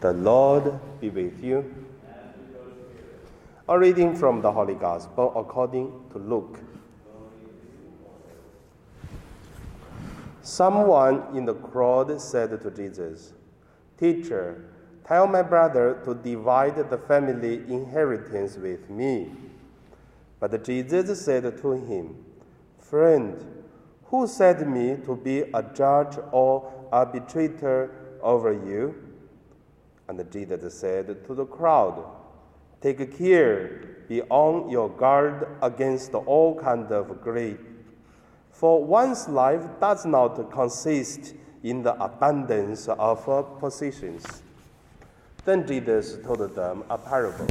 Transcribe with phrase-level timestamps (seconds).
[0.00, 1.74] The Lord be with you.
[3.68, 6.58] A reading from the Holy Gospel according to Luke.
[10.40, 13.34] Someone in the crowd said to Jesus,
[13.98, 14.64] Teacher,
[15.06, 19.30] tell my brother to divide the family inheritance with me.
[20.40, 22.24] But Jesus said to him,
[22.78, 23.36] Friend,
[24.04, 27.90] who set me to be a judge or arbitrator
[28.22, 29.09] over you?
[30.10, 32.04] And Jesus said to the crowd,
[32.82, 33.68] Take care,
[34.08, 37.58] be on your guard against all kind of greed.
[38.50, 43.24] For one's life does not consist in the abundance of
[43.60, 44.42] possessions.
[45.44, 47.46] Then Jesus told them a parable.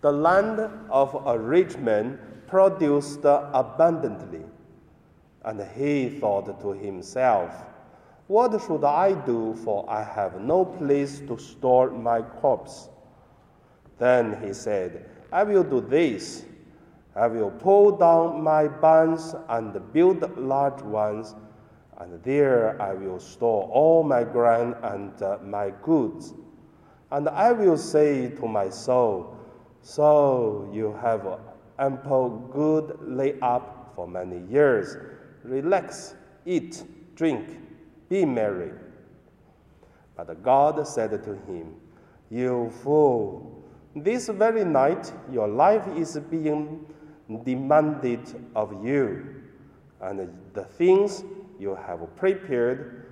[0.00, 0.58] The land
[0.90, 2.18] of a rich man
[2.48, 4.42] produced abundantly,
[5.44, 7.52] and he thought to himself,
[8.26, 12.88] what should I do, for I have no place to store my crops?
[13.98, 16.44] Then he said, I will do this.
[17.14, 21.34] I will pull down my barns and build large ones,
[21.98, 26.32] and there I will store all my grain and uh, my goods.
[27.12, 29.36] And I will say to my soul,
[29.82, 31.40] So you have
[31.78, 34.96] ample good laid up for many years.
[35.44, 36.14] Relax,
[36.46, 36.82] eat,
[37.14, 37.60] drink
[38.08, 38.72] be merry.
[40.16, 41.74] But God said to him,
[42.30, 43.64] You fool,
[43.96, 46.86] this very night your life is being
[47.44, 48.20] demanded
[48.54, 49.42] of you,
[50.00, 51.24] and the things
[51.58, 53.06] you have prepared,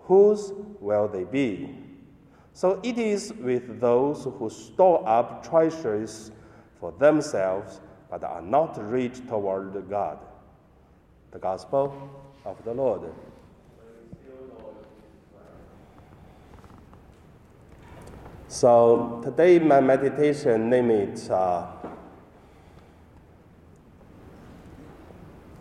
[0.00, 1.74] whose will they be?
[2.52, 6.30] So it is with those who store up treasures
[6.80, 10.18] for themselves, but are not rich toward God.
[11.32, 11.94] The Gospel
[12.44, 13.12] of the Lord.
[18.48, 21.66] So today my meditation name it uh,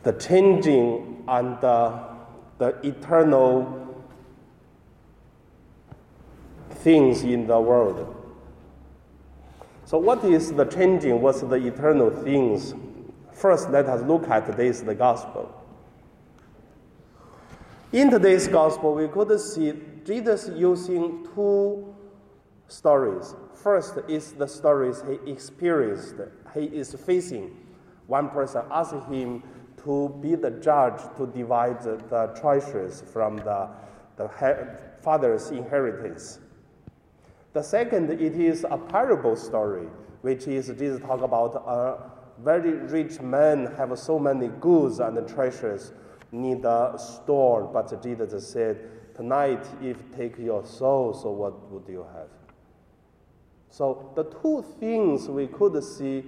[0.04, 2.04] the changing and uh,
[2.60, 4.06] the eternal
[6.70, 8.16] things in the world.
[9.86, 11.22] So what is the changing?
[11.22, 12.76] What's the eternal things?
[13.32, 15.52] First, let us look at today's the gospel.
[17.92, 19.74] In today's gospel, we could see
[20.04, 21.95] Jesus using two
[22.68, 23.36] stories.
[23.54, 26.16] First is the stories he experienced.
[26.54, 27.56] He is facing.
[28.08, 29.44] One person asked him
[29.84, 33.70] to be the judge to divide the treasures from the,
[34.18, 34.30] the
[35.02, 36.40] father's inheritance.
[37.54, 39.88] The second, it is a parable story,
[40.22, 42.12] which is Jesus talk about a
[42.44, 45.94] very rich man have so many goods and treasures
[46.32, 52.06] need a store, but Jesus said, tonight if take your soul, so what would you
[52.14, 52.28] have?
[53.70, 56.24] So the two things we could see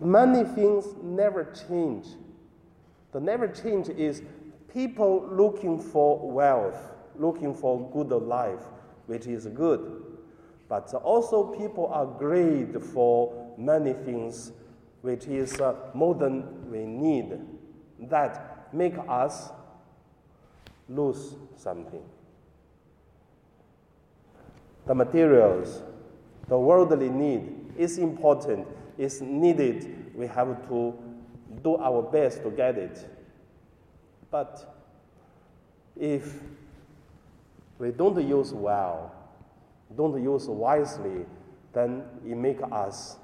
[0.00, 2.06] many things never change.
[3.12, 4.22] The never change is
[4.72, 6.76] people looking for wealth,
[7.16, 8.62] looking for good life,
[9.06, 10.02] which is good.
[10.68, 14.52] But also people are great for many things,
[15.02, 17.38] which is uh, more than we need.
[18.00, 19.50] That make us
[20.88, 22.02] lose something
[24.86, 25.82] the materials,
[26.48, 28.66] the worldly need is important,
[28.96, 30.12] is needed.
[30.14, 30.94] We have to
[31.62, 33.08] do our best to get it.
[34.30, 34.76] But
[35.96, 36.40] if
[37.78, 39.12] we don't use well,
[39.96, 41.26] don't use wisely,
[41.72, 43.16] then it makes us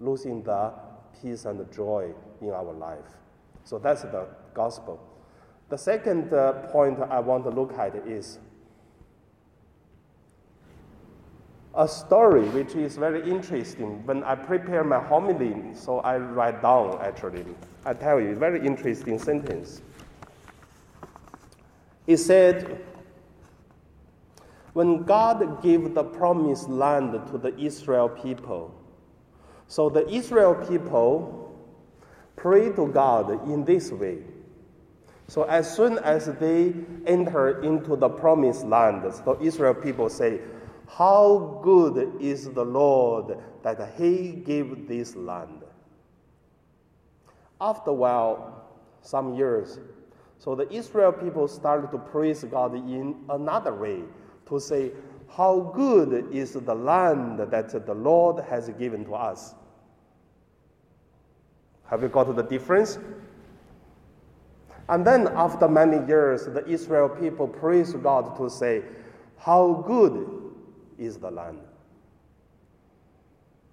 [0.00, 0.72] losing the
[1.20, 2.98] peace and the joy in our life.
[3.64, 5.00] So that's the gospel.
[5.68, 8.38] The second uh, point I want to look at is
[11.74, 14.04] a story which is very interesting.
[14.06, 17.44] When I prepare my homily, so I write down actually.
[17.84, 19.80] I tell you, very interesting sentence.
[22.06, 22.84] It said,
[24.72, 28.74] when God gave the promised land to the Israel people,
[29.66, 31.56] so the Israel people
[32.36, 34.18] pray to God in this way.
[35.28, 36.74] So as soon as they
[37.06, 40.40] enter into the promised land, so Israel people say,
[40.96, 45.62] how good is the Lord that He gave this land.
[47.60, 48.66] After a while,
[49.00, 49.78] some years,
[50.38, 54.02] so the Israel people started to praise God in another way
[54.48, 54.90] to say,
[55.34, 59.54] How good is the land that the Lord has given to us.
[61.84, 62.98] Have you got the difference?
[64.88, 68.82] And then after many years, the Israel people praise God to say,
[69.38, 70.42] How good
[70.98, 71.60] is the land.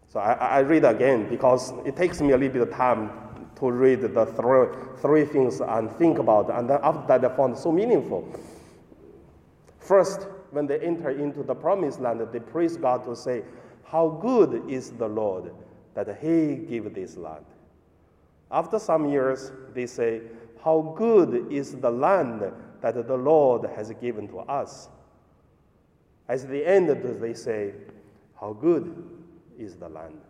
[0.08, 3.12] So I, I read again because it takes me a little bit of time
[3.60, 4.68] to read the three,
[5.02, 6.56] three things and think about it.
[6.56, 8.28] And then after that, I found so meaningful.
[9.80, 13.44] First, when they enter into the promised land, they praise God to say,
[13.84, 15.52] How good is the Lord
[15.94, 17.46] that He gave this land.
[18.52, 20.22] After some years, they say,
[20.64, 22.52] How good is the land
[22.82, 24.90] that the Lord has given to us.
[26.30, 26.90] At the end,
[27.20, 27.74] they say,
[28.40, 28.96] How good
[29.58, 30.22] is the land.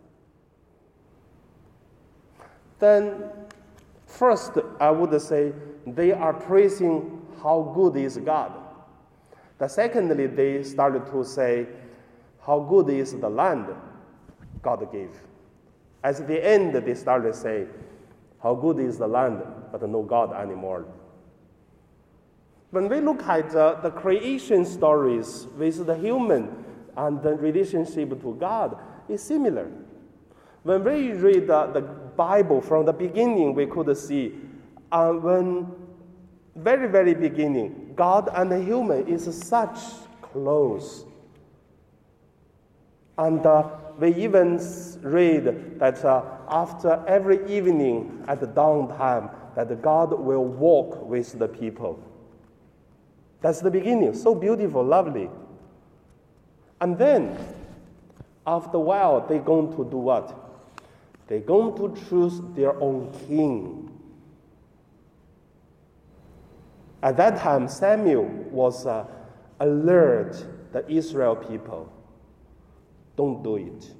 [2.78, 3.24] Then,
[4.06, 5.52] first, I would say
[5.86, 8.52] they are praising how good is God.
[9.58, 11.66] The secondly, they started to say
[12.46, 13.66] how good is the land
[14.62, 15.10] God gave.
[16.02, 17.66] At the end, they started to say
[18.42, 20.86] how good is the land, but no God anymore.
[22.70, 26.64] When we look at uh, the creation stories with the human
[26.96, 28.78] and the relationship to God,
[29.08, 29.68] it's similar.
[30.62, 34.34] When we read uh, the Bible from the beginning, we could see
[34.92, 35.72] uh, when
[36.54, 39.78] very, very beginning, God and the human is such
[40.20, 41.04] close.
[43.18, 43.68] And uh,
[43.98, 44.60] we even
[45.02, 51.38] read that uh, after every evening at the dawn time, that God will walk with
[51.38, 52.02] the people.
[53.40, 54.14] That's the beginning.
[54.14, 55.30] So beautiful, lovely.
[56.80, 57.36] And then,
[58.46, 60.34] after a while, they're going to do what?
[61.26, 63.86] They're going to choose their own king.
[67.02, 69.06] At that time, Samuel was uh,
[69.58, 71.90] alert the Israel people.
[73.16, 73.94] Don't do it.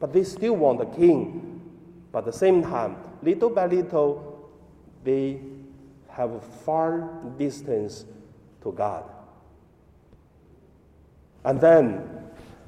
[0.00, 1.60] But they still want a king.
[2.12, 4.50] But at the same time, little by little,
[5.04, 5.40] they
[6.08, 8.04] have far distance
[8.62, 9.04] to God.
[11.44, 12.08] And then,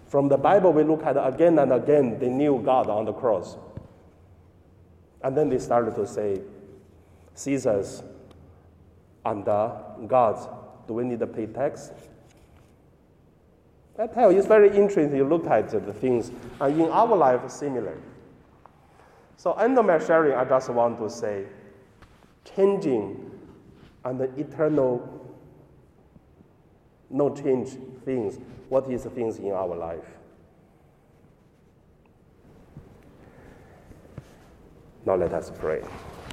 [0.07, 3.57] from the Bible, we look at again and again, they knew God on the cross.
[5.23, 6.41] And then they started to say,
[7.35, 8.03] Caesar's
[9.25, 9.77] and uh,
[10.07, 10.49] God's,
[10.87, 11.91] do we need to pay tax?
[13.99, 15.15] I tell you, it's very interesting.
[15.15, 17.99] You look at the things, and in our life, similar.
[19.37, 21.45] So, end of my sharing, I just want to say,
[22.57, 23.31] changing
[24.05, 25.30] and the eternal
[27.11, 28.39] no change things.
[28.69, 30.05] What is the things in our life?
[35.05, 35.83] Now let us pray.